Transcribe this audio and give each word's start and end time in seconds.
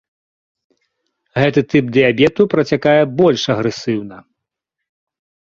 Гэты 1.41 1.61
тып 1.73 1.85
дыябету 1.99 2.43
працякае 2.55 2.97
больш 3.21 3.41
агрэсіўна. 3.59 4.17